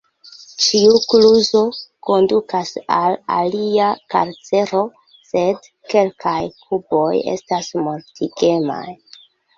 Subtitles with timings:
[0.67, 1.59] Ĉiu kluzo
[2.07, 4.81] kondukas al alia karcero,
[5.33, 8.85] sed kelkaj kuboj estas mortigemaj.